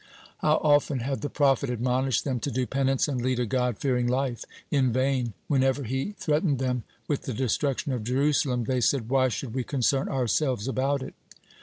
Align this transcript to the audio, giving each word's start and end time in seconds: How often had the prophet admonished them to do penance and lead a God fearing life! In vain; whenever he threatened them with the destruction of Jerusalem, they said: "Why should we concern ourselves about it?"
How 0.39 0.55
often 0.63 1.01
had 1.01 1.21
the 1.21 1.29
prophet 1.29 1.69
admonished 1.69 2.23
them 2.25 2.39
to 2.39 2.49
do 2.49 2.65
penance 2.65 3.07
and 3.07 3.21
lead 3.21 3.39
a 3.39 3.45
God 3.45 3.77
fearing 3.77 4.07
life! 4.07 4.43
In 4.71 4.91
vain; 4.91 5.33
whenever 5.47 5.83
he 5.83 6.13
threatened 6.17 6.57
them 6.57 6.81
with 7.07 7.25
the 7.25 7.35
destruction 7.35 7.91
of 7.91 8.03
Jerusalem, 8.03 8.63
they 8.63 8.81
said: 8.81 9.09
"Why 9.09 9.27
should 9.27 9.53
we 9.53 9.63
concern 9.63 10.09
ourselves 10.09 10.67
about 10.67 11.03
it?" 11.03 11.13